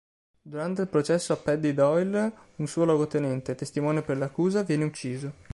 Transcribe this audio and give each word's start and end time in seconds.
Durante 0.41 0.81
il 0.81 0.87
processo 0.87 1.31
a 1.31 1.35
Paddy 1.37 1.75
Doyle 1.75 2.33
un 2.55 2.65
suo 2.65 2.85
luogotenente, 2.85 3.53
testimone 3.53 4.01
per 4.01 4.17
l'accusa, 4.17 4.63
viene 4.63 4.85
ucciso. 4.85 5.33